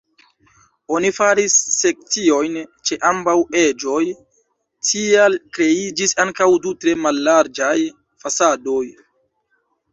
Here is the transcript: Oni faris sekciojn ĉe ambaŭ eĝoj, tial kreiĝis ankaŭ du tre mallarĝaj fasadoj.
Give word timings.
Oni 0.99 1.09
faris 1.17 1.57
sekciojn 1.73 2.57
ĉe 2.89 2.97
ambaŭ 3.11 3.35
eĝoj, 3.65 4.01
tial 4.91 5.39
kreiĝis 5.59 6.19
ankaŭ 6.27 6.51
du 6.67 6.75
tre 6.83 6.99
mallarĝaj 7.07 7.79
fasadoj. 8.27 8.85